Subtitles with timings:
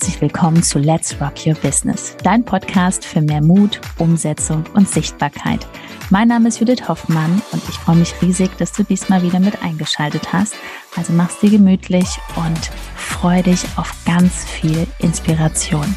[0.00, 5.66] herzlich willkommen zu Let's Rock Your Business, dein Podcast für mehr Mut, Umsetzung und Sichtbarkeit.
[6.08, 9.62] Mein Name ist Judith Hoffmann und ich freue mich riesig, dass du diesmal wieder mit
[9.62, 10.54] eingeschaltet hast.
[10.96, 15.94] Also mach's dir gemütlich und freu dich auf ganz viel Inspiration.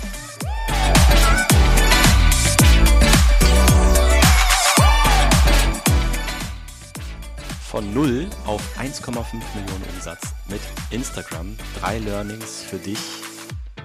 [7.72, 9.14] Von 0 auf 1,5
[9.56, 10.60] Millionen Umsatz mit
[10.90, 11.56] Instagram.
[11.80, 13.00] Drei Learnings für dich.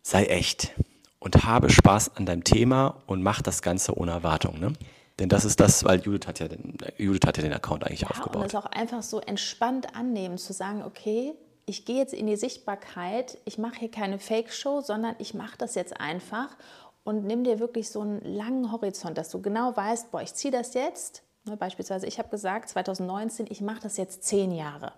[0.02, 0.74] sei echt
[1.20, 4.58] und habe Spaß an deinem Thema und mach das Ganze ohne Erwartung.
[4.58, 4.72] Ne?
[5.20, 8.00] Denn das ist das, weil Judith hat ja den, Judith hat ja den Account eigentlich
[8.00, 8.42] ja, aufgebaut.
[8.42, 11.34] Und es auch einfach so entspannt annehmen, zu sagen, okay,
[11.70, 15.74] ich gehe jetzt in die Sichtbarkeit, ich mache hier keine Fake-Show, sondern ich mache das
[15.74, 16.56] jetzt einfach
[17.04, 20.52] und nimm dir wirklich so einen langen Horizont, dass du genau weißt, boah, ich ziehe
[20.52, 24.92] das jetzt Ne, beispielsweise, ich habe gesagt, 2019, ich mache das jetzt zehn Jahre.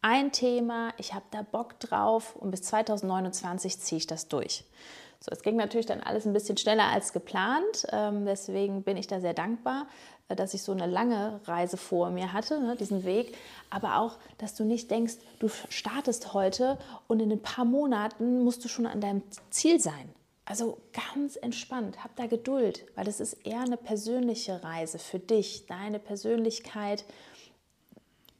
[0.00, 4.64] Ein Thema, ich habe da Bock drauf und bis 2029 ziehe ich das durch.
[5.20, 7.86] So, es ging natürlich dann alles ein bisschen schneller als geplant.
[7.92, 9.86] Ähm, deswegen bin ich da sehr dankbar,
[10.28, 13.36] dass ich so eine lange Reise vor mir hatte, ne, diesen Weg.
[13.70, 16.78] Aber auch, dass du nicht denkst, du startest heute
[17.08, 20.08] und in ein paar Monaten musst du schon an deinem Ziel sein.
[20.44, 25.66] Also ganz entspannt, hab da Geduld, weil das ist eher eine persönliche Reise für dich,
[25.66, 27.04] deine Persönlichkeit.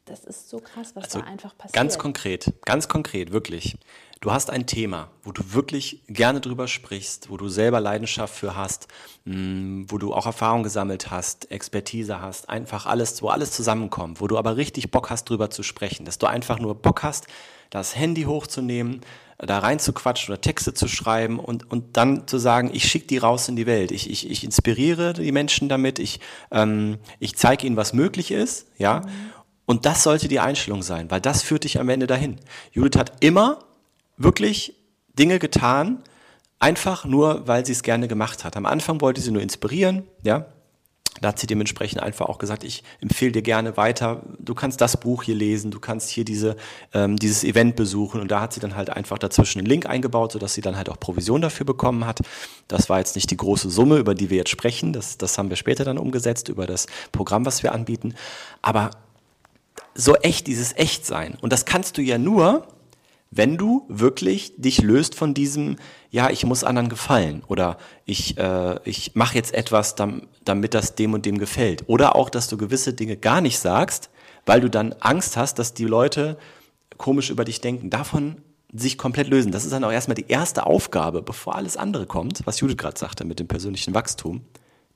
[0.05, 1.75] Das ist so krass, was also da einfach passiert.
[1.75, 3.77] Ganz konkret, ganz konkret, wirklich.
[4.21, 8.57] Du hast ein Thema, wo du wirklich gerne drüber sprichst, wo du selber Leidenschaft für
[8.57, 8.89] hast,
[9.25, 14.29] mm, wo du auch Erfahrung gesammelt hast, Expertise hast, einfach alles, wo alles zusammenkommt, wo
[14.29, 17.27] du aber richtig Bock hast, drüber zu sprechen, dass du einfach nur Bock hast,
[17.71, 19.01] das Handy hochzunehmen,
[19.39, 23.49] da reinzuquatschen oder Texte zu schreiben und, und dann zu sagen, ich schicke die raus
[23.49, 23.91] in die Welt.
[23.91, 26.21] Ich, ich, ich inspiriere die Menschen damit, ich,
[26.53, 29.01] ähm, ich zeige ihnen, was möglich ist, ja.
[29.01, 29.33] Mhm.
[29.67, 32.39] Und das sollte die Einstellung sein, weil das führt dich am Ende dahin.
[32.73, 33.61] Judith hat immer
[34.17, 34.75] wirklich
[35.19, 36.03] Dinge getan,
[36.59, 38.57] einfach nur, weil sie es gerne gemacht hat.
[38.57, 40.47] Am Anfang wollte sie nur inspirieren, ja.
[41.21, 44.97] Da hat sie dementsprechend einfach auch gesagt, ich empfehle dir gerne weiter, du kannst das
[44.97, 46.57] Buch hier lesen, du kannst hier diese,
[46.95, 50.33] ähm, dieses Event besuchen und da hat sie dann halt einfach dazwischen einen Link eingebaut,
[50.33, 52.21] sodass sie dann halt auch Provision dafür bekommen hat.
[52.67, 55.49] Das war jetzt nicht die große Summe, über die wir jetzt sprechen, das, das haben
[55.49, 58.15] wir später dann umgesetzt über das Programm, was wir anbieten.
[58.63, 58.91] Aber
[59.95, 62.67] so echt, dieses Echtsein und das kannst du ja nur,
[63.35, 65.77] wenn du wirklich dich löst von diesem,
[66.11, 71.15] ja, ich muss anderen gefallen oder ich, äh, ich mache jetzt etwas, damit das dem
[71.15, 71.85] und dem gefällt.
[71.87, 74.11] Oder auch, dass du gewisse Dinge gar nicht sagst,
[74.45, 76.37] weil du dann Angst hast, dass die Leute
[76.99, 77.89] komisch über dich denken.
[77.89, 78.37] Davon
[78.75, 79.51] sich komplett lösen.
[79.51, 82.99] Das ist dann auch erstmal die erste Aufgabe, bevor alles andere kommt, was Judith gerade
[82.99, 84.43] sagte mit dem persönlichen Wachstum,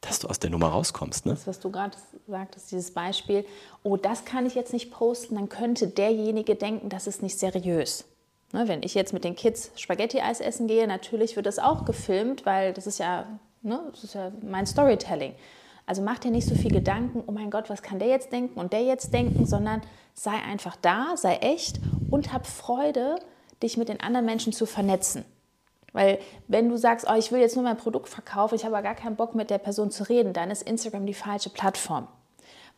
[0.01, 1.27] dass du aus der Nummer rauskommst.
[1.27, 1.33] Ne?
[1.33, 1.97] Das, was du gerade
[2.27, 3.45] sagtest, dieses Beispiel,
[3.83, 8.05] oh, das kann ich jetzt nicht posten, dann könnte derjenige denken, das ist nicht seriös.
[8.53, 12.47] Ne, wenn ich jetzt mit den Kids Spaghetti-Eis essen gehe, natürlich wird das auch gefilmt,
[12.47, 13.27] weil das ist ja,
[13.63, 15.35] ne, das ist ja mein Storytelling.
[15.85, 18.59] Also mach dir nicht so viel Gedanken, oh mein Gott, was kann der jetzt denken
[18.59, 19.83] und der jetzt denken, sondern
[20.15, 23.17] sei einfach da, sei echt und hab Freude,
[23.63, 25.25] dich mit den anderen Menschen zu vernetzen.
[25.97, 28.83] Weil wenn du sagst, oh, ich will jetzt nur mein Produkt verkaufen, ich habe aber
[28.83, 32.07] gar keinen Bock mit der Person zu reden, dann ist Instagram die falsche Plattform.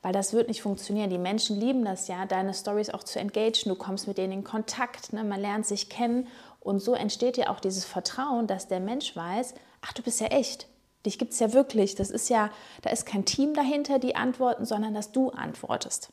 [0.02, 1.10] Weil das wird nicht funktionieren.
[1.10, 3.64] Die Menschen lieben das ja, deine Stories auch zu engagen.
[3.64, 5.24] Du kommst mit denen in Kontakt, ne?
[5.24, 6.28] man lernt sich kennen.
[6.60, 10.28] Und so entsteht ja auch dieses Vertrauen, dass der Mensch weiß, ach, du bist ja
[10.28, 10.68] echt.
[11.04, 11.96] Dich gibt es ja wirklich.
[11.96, 12.50] Das ist ja,
[12.82, 16.10] da ist kein Team dahinter, die antworten, sondern dass du antwortest.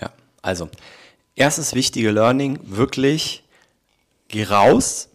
[0.00, 0.10] Ja,
[0.42, 0.68] also
[1.36, 3.44] erstes wichtige Learning, wirklich
[4.26, 5.08] geh raus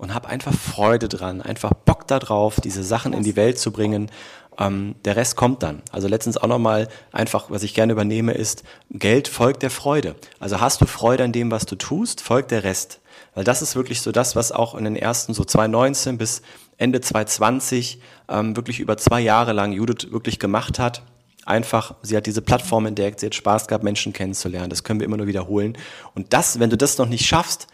[0.00, 4.10] und hab einfach Freude dran, einfach Bock darauf, diese Sachen in die Welt zu bringen.
[4.58, 5.82] Ähm, der Rest kommt dann.
[5.92, 10.16] Also letztens auch nochmal einfach, was ich gerne übernehme, ist, Geld folgt der Freude.
[10.38, 13.00] Also hast du Freude an dem, was du tust, folgt der Rest.
[13.34, 16.40] Weil das ist wirklich so das, was auch in den ersten so 2019 bis
[16.78, 18.00] Ende 2020
[18.30, 21.02] ähm, wirklich über zwei Jahre lang Judith wirklich gemacht hat
[21.46, 24.70] einfach, sie hat diese Plattform entdeckt, sie hat Spaß gehabt, Menschen kennenzulernen.
[24.70, 25.76] Das können wir immer nur wiederholen.
[26.14, 27.66] Und das, wenn du das noch nicht schaffst,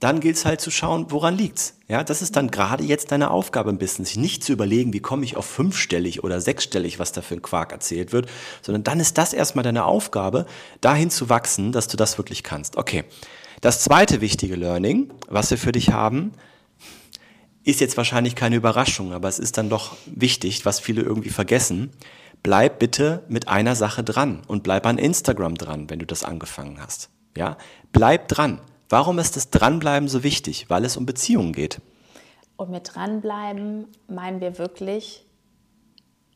[0.00, 1.78] dann gilt es halt zu schauen, woran liegt's.
[1.88, 5.00] Ja, das ist dann gerade jetzt deine Aufgabe ein bisschen, sich nicht zu überlegen, wie
[5.00, 8.28] komme ich auf fünfstellig oder sechsstellig, was da für ein Quark erzählt wird,
[8.62, 10.46] sondern dann ist das erstmal deine Aufgabe,
[10.80, 12.76] dahin zu wachsen, dass du das wirklich kannst.
[12.76, 13.04] Okay.
[13.60, 16.32] Das zweite wichtige Learning, was wir für dich haben,
[17.62, 21.92] ist jetzt wahrscheinlich keine Überraschung, aber es ist dann doch wichtig, was viele irgendwie vergessen
[22.44, 26.78] bleib bitte mit einer Sache dran und bleib an Instagram dran, wenn du das angefangen
[26.80, 27.10] hast.
[27.36, 27.56] Ja,
[27.90, 28.60] bleib dran.
[28.88, 30.68] Warum ist das Dranbleiben so wichtig?
[30.68, 31.80] Weil es um Beziehungen geht.
[32.56, 35.24] Und mit dranbleiben meinen wir wirklich,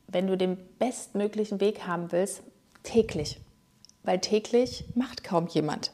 [0.09, 2.43] wenn du den bestmöglichen Weg haben willst,
[2.83, 3.41] täglich.
[4.03, 5.93] Weil täglich macht kaum jemand.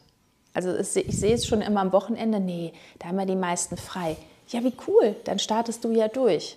[0.55, 4.17] Also ich sehe es schon immer am Wochenende, nee, da haben wir die meisten frei.
[4.49, 6.57] Ja, wie cool, dann startest du ja durch.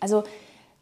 [0.00, 0.24] Also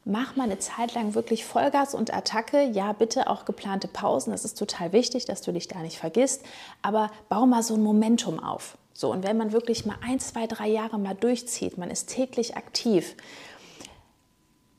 [0.04, 2.62] mach mal eine Zeit lang wirklich Vollgas und Attacke.
[2.62, 4.32] Ja, bitte auch geplante Pausen.
[4.32, 6.44] Das ist total wichtig, dass du dich da nicht vergisst.
[6.82, 8.76] Aber bau mal so ein Momentum auf.
[8.92, 12.56] So, und wenn man wirklich mal ein, zwei, drei Jahre mal durchzieht, man ist täglich
[12.56, 13.16] aktiv,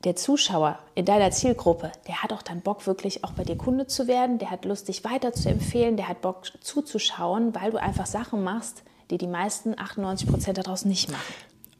[0.04, 3.86] der Zuschauer in deiner Zielgruppe, der hat auch dann Bock, wirklich auch bei dir Kunde
[3.86, 7.80] zu werden, der hat Lust, dich weiter zu empfehlen, der hat Bock zuzuschauen, weil du
[7.80, 11.34] einfach Sachen machst, die die meisten 98 Prozent daraus nicht machen.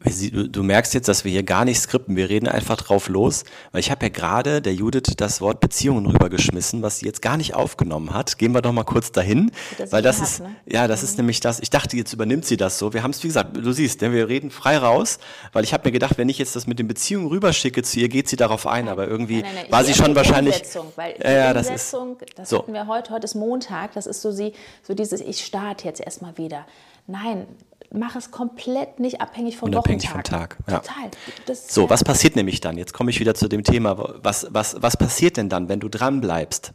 [0.05, 3.79] Du, merkst jetzt, dass wir hier gar nicht skripten, wir reden einfach drauf los, weil
[3.79, 7.55] ich habe ja gerade der Judith das Wort Beziehungen rübergeschmissen, was sie jetzt gar nicht
[7.55, 8.37] aufgenommen hat.
[8.37, 10.55] Gehen wir doch mal kurz dahin, das weil das ist, ne?
[10.65, 11.05] ja, das mhm.
[11.05, 12.93] ist nämlich das, ich dachte, jetzt übernimmt sie das so.
[12.93, 15.17] Wir haben es, wie gesagt, du siehst, denn wir reden frei raus,
[15.53, 18.09] weil ich habe mir gedacht, wenn ich jetzt das mit den Beziehungen rüberschicke zu ihr,
[18.09, 19.71] geht sie darauf ein, aber irgendwie nein, nein, nein.
[19.71, 20.55] war sie schon wahrscheinlich...
[20.55, 21.95] Umsetzung, weil ja, ja, das ist,
[22.35, 22.59] das so.
[22.59, 24.53] hatten wir heute, heute ist Montag, das ist so sie,
[24.83, 26.65] so dieses, ich starte jetzt erstmal wieder.
[27.07, 27.45] Nein,
[27.93, 30.55] mach es komplett nicht abhängig vom Unabhängig Wochentag.
[30.57, 30.71] vom Tag.
[30.71, 30.79] Ja.
[30.79, 31.11] Total.
[31.45, 32.77] Das, so, was passiert nämlich dann?
[32.77, 34.15] Jetzt komme ich wieder zu dem Thema.
[34.21, 36.73] Was, was, was passiert denn dann, wenn du dran bleibst?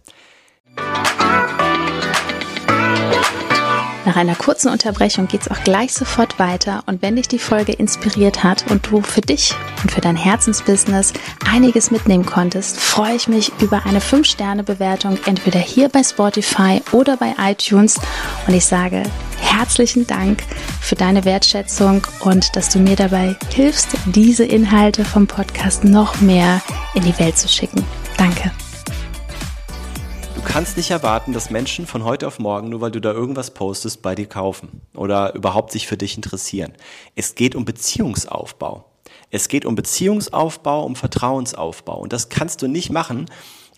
[4.06, 7.72] Nach einer kurzen Unterbrechung geht es auch gleich sofort weiter und wenn dich die Folge
[7.72, 11.12] inspiriert hat und du für dich und für dein Herzensbusiness
[11.46, 17.34] einiges mitnehmen konntest, freue ich mich über eine 5-Sterne-Bewertung entweder hier bei Spotify oder bei
[17.38, 18.00] iTunes
[18.46, 19.02] und ich sage
[19.40, 20.42] herzlichen Dank
[20.80, 26.62] für deine Wertschätzung und dass du mir dabei hilfst, diese Inhalte vom Podcast noch mehr
[26.94, 27.84] in die Welt zu schicken.
[28.16, 28.52] Danke.
[30.34, 33.52] Du kannst nicht erwarten, dass Menschen von heute auf morgen, nur weil du da irgendwas
[33.52, 36.72] postest, bei dir kaufen oder überhaupt sich für dich interessieren.
[37.14, 38.84] Es geht um Beziehungsaufbau.
[39.30, 42.00] Es geht um Beziehungsaufbau, um Vertrauensaufbau.
[42.00, 43.26] Und das kannst du nicht machen,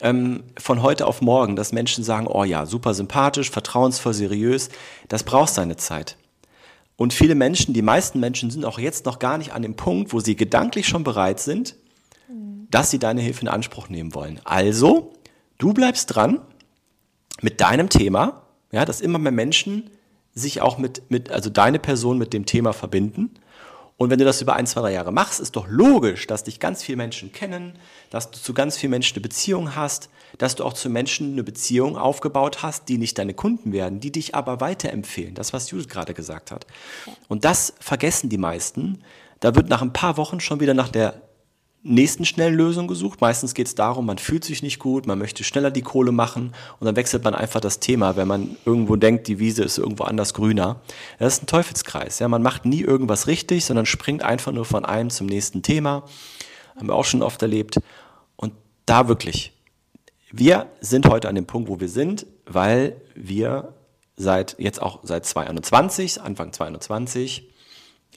[0.03, 4.69] ähm, von heute auf morgen, dass Menschen sagen, oh ja, super sympathisch, vertrauensvoll, seriös,
[5.09, 6.17] das braucht seine Zeit.
[6.97, 10.13] Und viele Menschen, die meisten Menschen sind auch jetzt noch gar nicht an dem Punkt,
[10.13, 11.77] wo sie gedanklich schon bereit sind,
[12.71, 14.41] dass sie deine Hilfe in Anspruch nehmen wollen.
[14.45, 15.13] Also,
[15.59, 16.41] du bleibst dran
[17.41, 18.43] mit deinem Thema,
[18.73, 19.91] ja, dass immer mehr Menschen
[20.35, 23.31] sich auch mit, mit, also deine Person mit dem Thema verbinden
[24.03, 26.59] und wenn du das über ein, zwei, drei Jahre machst, ist doch logisch, dass dich
[26.59, 27.79] ganz viele Menschen kennen,
[28.11, 31.45] dass du zu ganz vielen Menschen eine Beziehung hast, dass du auch zu Menschen eine
[31.45, 35.37] Beziehung aufgebaut hast, die nicht deine Kunden werden, die dich aber weiterempfehlen.
[35.37, 36.67] Das, was Judith gerade gesagt hat.
[37.29, 39.05] Und das vergessen die meisten.
[39.39, 41.23] Da wird nach ein paar Wochen schon wieder nach der
[41.83, 43.21] nächsten schnellen Lösung gesucht.
[43.21, 46.55] Meistens geht es darum, man fühlt sich nicht gut, man möchte schneller die Kohle machen
[46.79, 50.05] und dann wechselt man einfach das Thema, wenn man irgendwo denkt, die Wiese ist irgendwo
[50.05, 50.81] anders grüner.
[51.19, 52.21] Das ist ein Teufelskreis.
[52.21, 56.05] Ja, man macht nie irgendwas richtig, sondern springt einfach nur von einem zum nächsten Thema.
[56.77, 57.81] Haben wir auch schon oft erlebt.
[58.37, 58.55] Und
[58.87, 59.53] da wirklich,
[60.31, 63.75] wir sind heute an dem Punkt, wo wir sind, weil wir
[64.17, 67.49] seit jetzt auch seit 2021, Anfang 2021,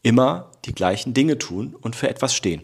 [0.04, 2.62] immer die gleichen Dinge tun und für etwas stehen.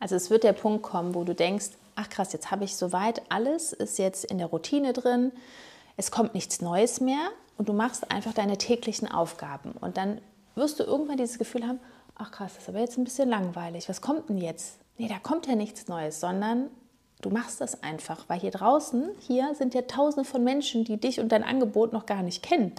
[0.00, 3.22] Also es wird der Punkt kommen, wo du denkst, ach krass, jetzt habe ich soweit
[3.28, 5.32] alles, ist jetzt in der Routine drin,
[5.96, 7.28] es kommt nichts Neues mehr
[7.58, 9.72] und du machst einfach deine täglichen Aufgaben.
[9.80, 10.20] Und dann
[10.54, 11.78] wirst du irgendwann dieses Gefühl haben,
[12.14, 13.88] ach krass, das ist aber jetzt ein bisschen langweilig.
[13.88, 14.78] Was kommt denn jetzt?
[14.96, 16.70] Nee, da kommt ja nichts Neues, sondern
[17.20, 21.20] du machst das einfach, weil hier draußen, hier sind ja tausende von Menschen, die dich
[21.20, 22.72] und dein Angebot noch gar nicht kennen.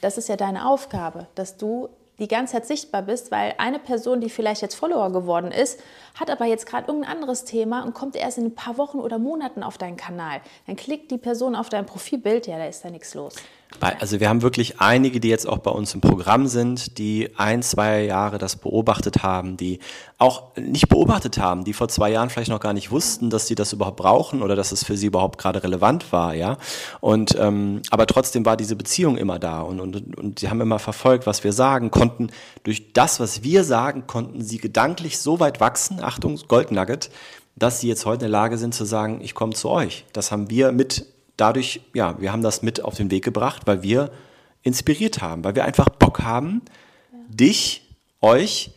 [0.00, 1.88] Das ist ja deine Aufgabe, dass du
[2.18, 5.80] die ganze Zeit sichtbar bist, weil eine Person, die vielleicht jetzt Follower geworden ist,
[6.14, 9.18] hat aber jetzt gerade irgendein anderes Thema und kommt erst in ein paar Wochen oder
[9.18, 10.40] Monaten auf deinen Kanal.
[10.66, 13.34] Dann klickt die Person auf dein Profilbild, ja, da ist da nichts los.
[13.80, 17.62] Also wir haben wirklich einige, die jetzt auch bei uns im Programm sind, die ein,
[17.62, 19.80] zwei Jahre das beobachtet haben, die
[20.18, 23.54] auch nicht beobachtet haben, die vor zwei Jahren vielleicht noch gar nicht wussten, dass sie
[23.54, 26.58] das überhaupt brauchen oder dass es für sie überhaupt gerade relevant war, ja.
[27.00, 30.78] Und ähm, aber trotzdem war diese Beziehung immer da und, und, und sie haben immer
[30.78, 32.30] verfolgt, was wir sagen, konnten
[32.62, 37.10] durch das, was wir sagen, konnten sie gedanklich so weit wachsen, Achtung, Goldnugget,
[37.56, 40.04] dass sie jetzt heute in der Lage sind zu sagen, ich komme zu euch.
[40.12, 43.82] Das haben wir mit dadurch, ja, wir haben das mit auf den Weg gebracht, weil
[43.82, 44.10] wir
[44.62, 46.62] inspiriert haben, weil wir einfach Bock haben,
[47.12, 47.18] ja.
[47.28, 47.82] dich,
[48.20, 48.70] euch,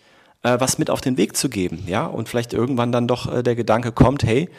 [0.43, 3.43] äh, was mit auf den Weg zu geben, ja, und vielleicht irgendwann dann doch äh,
[3.43, 4.49] der Gedanke kommt, hey,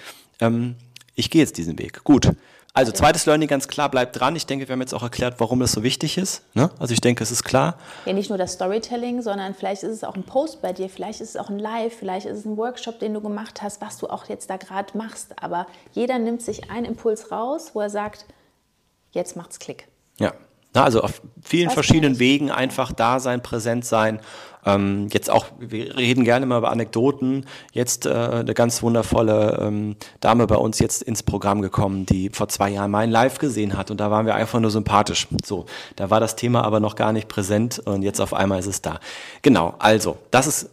[0.41, 0.77] ähm,
[1.15, 2.05] ich gehe jetzt diesen Weg.
[2.05, 2.31] Gut.
[2.77, 4.37] Also zweites Learning ganz klar, bleibt dran.
[4.37, 6.43] Ich denke, wir haben jetzt auch erklärt, warum das so wichtig ist.
[6.53, 6.69] Ne?
[6.79, 7.79] Also ich denke, es ist klar.
[8.05, 11.23] Ja, nicht nur das Storytelling, sondern vielleicht ist es auch ein Post bei dir, vielleicht
[11.23, 13.97] ist es auch ein Live, vielleicht ist es ein Workshop, den du gemacht hast, was
[13.97, 15.43] du auch jetzt da gerade machst.
[15.43, 18.27] Aber jeder nimmt sich einen Impuls raus, wo er sagt,
[19.13, 19.89] jetzt macht's Klick.
[20.19, 20.35] Ja,
[20.75, 24.21] na, also auf vielen verschiedenen Wegen einfach da sein, präsent sein
[24.67, 27.47] ähm, jetzt auch, wir reden gerne mal über Anekdoten.
[27.73, 32.49] Jetzt äh, eine ganz wundervolle ähm, Dame bei uns jetzt ins Programm gekommen, die vor
[32.49, 35.29] zwei Jahren mein Live gesehen hat und da waren wir einfach nur sympathisch.
[35.45, 38.67] So, da war das Thema aber noch gar nicht präsent und jetzt auf einmal ist
[38.67, 38.99] es da.
[39.43, 40.71] Genau, also, das ist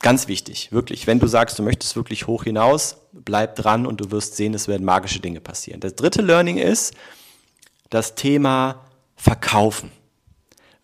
[0.00, 1.06] ganz wichtig, wirklich.
[1.06, 4.68] Wenn du sagst, du möchtest wirklich hoch hinaus, bleib dran und du wirst sehen, es
[4.68, 5.80] werden magische Dinge passieren.
[5.80, 6.94] Das dritte Learning ist
[7.90, 8.80] das Thema
[9.16, 9.90] Verkaufen.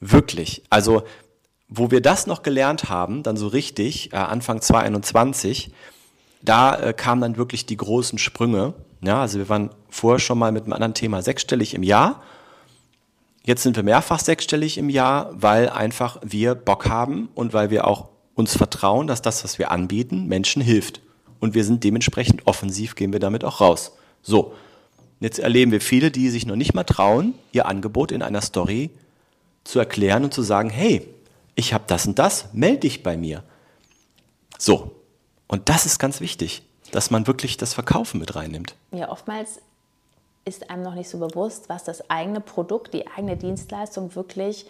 [0.01, 0.63] Wirklich.
[0.71, 1.03] Also
[1.71, 5.71] wo wir das noch gelernt haben, dann so richtig, äh, Anfang 2021,
[6.43, 8.75] da äh, kamen dann wirklich die großen Sprünge.
[9.03, 12.23] Ja, also wir waren vorher schon mal mit einem anderen Thema sechsstellig im Jahr.
[13.45, 17.87] Jetzt sind wir mehrfach sechsstellig im Jahr, weil einfach wir Bock haben und weil wir
[17.87, 21.01] auch uns vertrauen, dass das, was wir anbieten, Menschen hilft.
[21.39, 23.93] Und wir sind dementsprechend offensiv, gehen wir damit auch raus.
[24.23, 24.55] So,
[25.21, 28.91] jetzt erleben wir viele, die sich noch nicht mal trauen, ihr Angebot in einer Story
[29.65, 31.07] zu erklären und zu sagen, hey,
[31.55, 33.45] ich habe das und das, melde dich bei mir.
[34.59, 34.97] So,
[35.47, 36.63] und das ist ganz wichtig,
[36.93, 38.75] dass man wirklich das Verkaufen mit reinnimmt.
[38.93, 39.61] Ja, oftmals
[40.45, 44.67] ist einem noch nicht so bewusst, was das eigene Produkt, die eigene Dienstleistung wirklich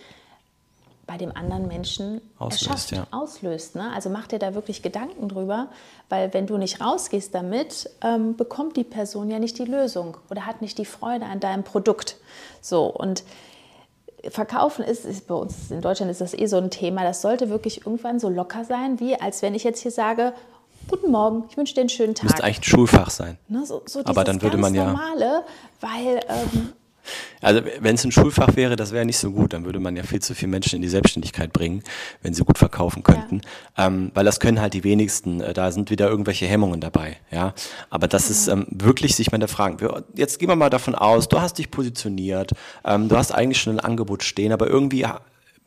[1.10, 2.68] bei dem anderen Menschen auslöst.
[2.68, 3.06] Erschafft, ja.
[3.10, 3.90] auslöst ne?
[3.92, 5.66] Also mach dir da wirklich Gedanken drüber,
[6.08, 10.46] weil wenn du nicht rausgehst damit, ähm, bekommt die Person ja nicht die Lösung oder
[10.46, 12.16] hat nicht die Freude an deinem Produkt.
[12.60, 13.24] So und
[14.28, 17.02] Verkaufen ist, ist, bei uns in Deutschland ist das eh so ein Thema.
[17.02, 20.32] Das sollte wirklich irgendwann so locker sein, wie als wenn ich jetzt hier sage,
[20.88, 22.24] Guten Morgen, ich wünsche dir einen schönen Tag.
[22.24, 23.36] Müsste eigentlich ein Schulfach sein.
[23.48, 24.86] Ne, so, so Aber dann würde man ja.
[24.86, 25.44] Normale,
[25.80, 26.72] weil ähm,
[27.40, 29.52] also wenn es ein Schulfach wäre, das wäre nicht so gut.
[29.52, 31.82] Dann würde man ja viel zu viele Menschen in die Selbstständigkeit bringen,
[32.22, 33.40] wenn sie gut verkaufen könnten.
[33.76, 33.86] Ja.
[33.86, 35.40] Ähm, weil das können halt die wenigsten.
[35.40, 37.16] Äh, da sind wieder irgendwelche Hemmungen dabei.
[37.30, 37.54] Ja,
[37.88, 38.30] aber das mhm.
[38.30, 39.78] ist ähm, wirklich sich mal der Fragen.
[40.14, 42.52] Jetzt gehen wir mal davon aus, du hast dich positioniert,
[42.84, 45.06] ähm, du hast eigentlich schon ein Angebot stehen, aber irgendwie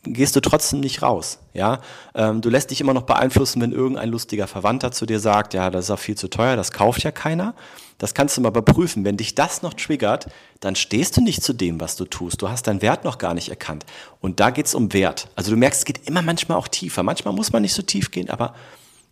[0.04, 1.38] gehst du trotzdem nicht raus.
[1.52, 1.80] Ja,
[2.14, 5.70] ähm, du lässt dich immer noch beeinflussen, wenn irgendein lustiger Verwandter zu dir sagt, ja,
[5.70, 7.54] das ist auch viel zu teuer, das kauft ja keiner.
[7.98, 9.04] Das kannst du mal überprüfen.
[9.04, 10.26] Wenn dich das noch triggert,
[10.60, 12.42] dann stehst du nicht zu dem, was du tust.
[12.42, 13.86] Du hast deinen Wert noch gar nicht erkannt.
[14.20, 15.28] Und da geht's um Wert.
[15.36, 17.02] Also du merkst, es geht immer manchmal auch tiefer.
[17.02, 18.54] Manchmal muss man nicht so tief gehen, aber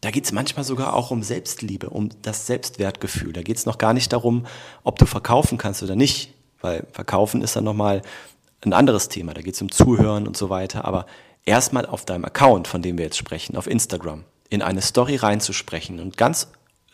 [0.01, 3.33] da geht's manchmal sogar auch um Selbstliebe, um das Selbstwertgefühl.
[3.33, 4.47] Da geht's noch gar nicht darum,
[4.83, 6.35] ob du verkaufen kannst oder nicht.
[6.61, 8.03] Weil verkaufen ist dann nochmal
[8.65, 9.35] ein anderes Thema.
[9.35, 10.85] Da geht es um Zuhören und so weiter.
[10.85, 11.07] Aber
[11.45, 16.01] erstmal auf deinem Account, von dem wir jetzt sprechen, auf Instagram, in eine Story reinzusprechen
[16.01, 16.49] und ganz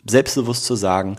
[0.05, 1.17] selbstbewusst zu sagen,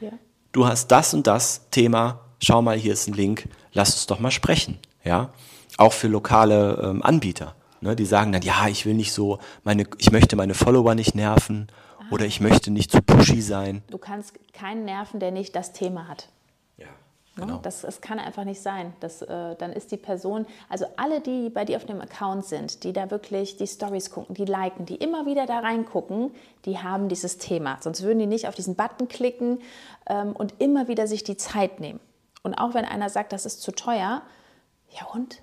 [0.00, 0.10] ja.
[0.52, 4.20] du hast das und das Thema, schau mal, hier ist ein Link, lass uns doch
[4.20, 4.78] mal sprechen.
[5.04, 5.32] Ja,
[5.78, 7.54] auch für lokale ähm, Anbieter.
[7.80, 11.14] Ne, die sagen dann, ja, ich will nicht so, meine, ich möchte meine Follower nicht
[11.14, 12.04] nerven ah.
[12.10, 13.82] oder ich möchte nicht zu pushy sein.
[13.88, 16.28] Du kannst keinen nerven, der nicht das Thema hat.
[17.38, 17.46] Ne?
[17.46, 17.58] Genau.
[17.62, 18.92] Das, das kann einfach nicht sein.
[19.00, 22.84] Das, äh, dann ist die Person, also alle, die bei dir auf dem Account sind,
[22.84, 26.32] die da wirklich die Stories gucken, die liken, die immer wieder da reingucken,
[26.64, 27.78] die haben dieses Thema.
[27.80, 29.60] Sonst würden die nicht auf diesen Button klicken
[30.06, 32.00] ähm, und immer wieder sich die Zeit nehmen.
[32.42, 34.22] Und auch wenn einer sagt, das ist zu teuer,
[34.90, 35.42] ja und?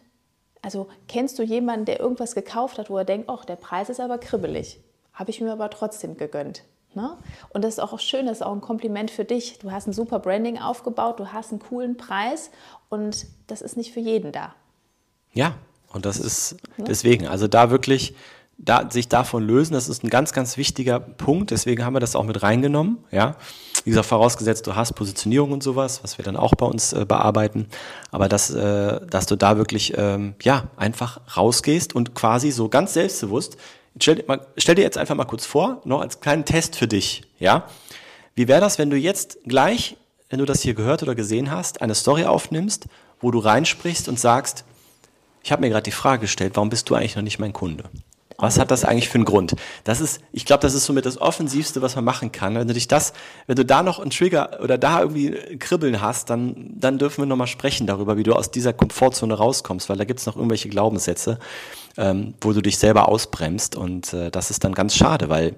[0.61, 3.99] Also kennst du jemanden, der irgendwas gekauft hat, wo er denkt, ach, der Preis ist
[3.99, 4.81] aber kribbelig.
[5.13, 6.63] Habe ich mir aber trotzdem gegönnt.
[6.95, 7.17] Ne?
[7.49, 9.59] Und das ist auch schön, das ist auch ein Kompliment für dich.
[9.59, 12.51] Du hast ein super Branding aufgebaut, du hast einen coolen Preis
[12.89, 14.55] und das ist nicht für jeden da.
[15.33, 15.55] Ja,
[15.91, 16.85] und das ist ne?
[16.87, 18.15] deswegen, also da wirklich
[18.57, 21.51] da, sich davon lösen, das ist ein ganz, ganz wichtiger Punkt.
[21.51, 22.99] Deswegen haben wir das auch mit reingenommen.
[23.11, 23.35] Ja,
[23.83, 27.05] wie gesagt, vorausgesetzt, du hast Positionierung und sowas, was wir dann auch bei uns äh,
[27.05, 27.67] bearbeiten.
[28.11, 32.93] Aber dass, äh, dass du da wirklich ähm, ja einfach rausgehst und quasi so ganz
[32.93, 33.57] selbstbewusst.
[34.01, 37.23] Stell, mal, stell dir jetzt einfach mal kurz vor, noch als kleinen Test für dich.
[37.39, 37.67] Ja,
[38.35, 39.95] wie wäre das, wenn du jetzt gleich,
[40.29, 42.87] wenn du das hier gehört oder gesehen hast, eine Story aufnimmst,
[43.21, 44.65] wo du reinsprichst und sagst,
[45.43, 47.85] ich habe mir gerade die Frage gestellt, warum bist du eigentlich noch nicht mein Kunde?
[48.37, 49.55] Was hat das eigentlich für einen Grund?
[49.85, 52.55] Das ist, ich glaube, das ist somit das Offensivste, was man machen kann.
[52.55, 53.13] Wenn du dich das,
[53.47, 57.27] wenn du da noch einen Trigger oder da irgendwie Kribbeln hast, dann, dann dürfen wir
[57.27, 60.67] nochmal sprechen darüber, wie du aus dieser Komfortzone rauskommst, weil da gibt es noch irgendwelche
[60.67, 61.39] Glaubenssätze,
[61.97, 63.75] ähm, wo du dich selber ausbremst.
[63.75, 65.55] Und äh, das ist dann ganz schade, weil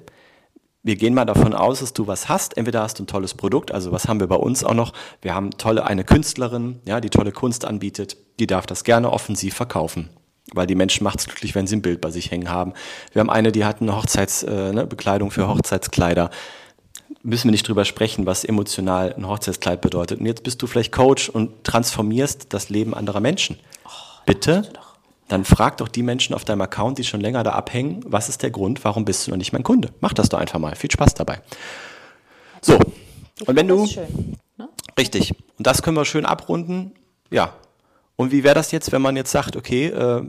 [0.84, 2.58] wir gehen mal davon aus, dass du was hast.
[2.58, 4.94] Entweder hast du ein tolles Produkt, also was haben wir bei uns auch noch?
[5.22, 9.53] Wir haben tolle eine Künstlerin, ja, die tolle Kunst anbietet, die darf das gerne offensiv
[9.56, 10.10] verkaufen
[10.53, 12.74] weil die Menschen macht es glücklich, wenn sie ein Bild bei sich hängen haben.
[13.12, 16.29] Wir haben eine, die hat eine Hochzeitsbekleidung äh, ne, für Hochzeitskleider.
[17.24, 20.20] Müssen wir nicht drüber sprechen, was emotional ein Hochzeitskleid bedeutet.
[20.20, 23.60] Und jetzt bist du vielleicht Coach und transformierst das Leben anderer Menschen.
[23.86, 23.89] Oh,
[24.25, 24.70] Bitte,
[25.27, 28.43] dann frag doch die Menschen auf deinem Account, die schon länger da abhängen, was ist
[28.43, 29.89] der Grund, warum bist du noch nicht mein Kunde?
[30.00, 30.75] Mach das doch einfach mal.
[30.75, 31.41] Viel Spaß dabei.
[32.62, 32.79] So,
[33.46, 33.86] und wenn du...
[33.86, 34.69] Schön, ne?
[34.98, 35.34] Richtig.
[35.57, 36.93] Und das können wir schön abrunden.
[37.29, 37.53] Ja,
[38.17, 40.24] und wie wäre das jetzt, wenn man jetzt sagt, okay, äh,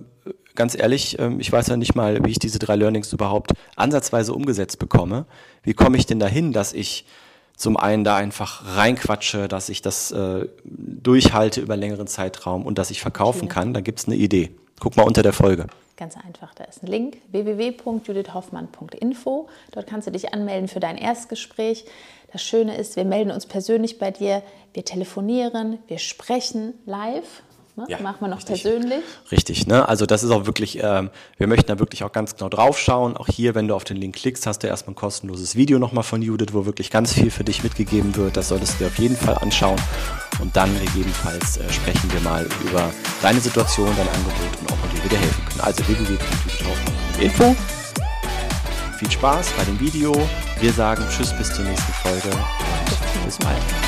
[0.54, 4.34] ganz ehrlich, äh, ich weiß ja nicht mal, wie ich diese drei Learnings überhaupt ansatzweise
[4.34, 5.24] umgesetzt bekomme.
[5.62, 7.06] Wie komme ich denn dahin, dass ich
[7.56, 12.90] zum einen da einfach reinquatsche, dass ich das äh, durchhalte über längeren Zeitraum und dass
[12.90, 13.54] ich verkaufen okay.
[13.54, 13.74] kann?
[13.74, 14.50] Da gibt es eine Idee.
[14.80, 15.66] Guck mal unter der Folge.
[15.96, 19.48] Ganz einfach, da ist ein Link www.judithhoffmann.info.
[19.72, 21.84] Dort kannst du dich anmelden für dein Erstgespräch.
[22.32, 24.42] Das Schöne ist, wir melden uns persönlich bei dir,
[24.74, 27.42] wir telefonieren, wir sprechen live
[27.78, 27.86] Ne?
[27.88, 28.62] Ja, Machen wir noch richtig.
[28.62, 29.04] persönlich.
[29.30, 29.88] Richtig, ne?
[29.88, 33.16] Also das ist auch wirklich, ähm, wir möchten da wirklich auch ganz genau drauf schauen.
[33.16, 36.02] Auch hier, wenn du auf den Link klickst, hast du erstmal ein kostenloses Video nochmal
[36.02, 38.36] von Judith, wo wirklich ganz viel für dich mitgegeben wird.
[38.36, 39.78] Das solltest du dir auf jeden Fall anschauen.
[40.40, 42.90] Und dann gegebenenfalls äh, sprechen wir mal über
[43.22, 45.60] deine Situation, dein Angebot und wie wir dir helfen können.
[45.60, 47.56] Also www.judithhoffmann.info.
[48.98, 50.28] Viel Spaß bei dem Video.
[50.60, 53.87] Wir sagen Tschüss bis zur nächsten Folge und bis bald.